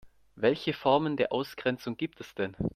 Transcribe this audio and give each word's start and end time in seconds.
Welche 0.35 0.73
Formen 0.73 1.15
der 1.15 1.31
Ausgrenzung 1.31 1.95
gibt 1.95 2.21
es 2.21 2.33
denn? 2.33 2.55